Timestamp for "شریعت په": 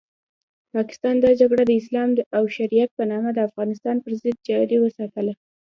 2.55-3.03